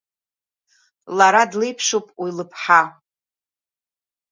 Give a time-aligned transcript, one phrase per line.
[1.17, 2.81] Лара длеиԥшуп уи лыԥҳа!